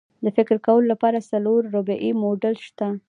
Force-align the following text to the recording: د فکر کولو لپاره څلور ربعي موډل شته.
د 0.23 0.25
فکر 0.37 0.55
کولو 0.65 0.87
لپاره 0.93 1.27
څلور 1.31 1.59
ربعي 1.75 2.11
موډل 2.21 2.55
شته. 2.67 2.87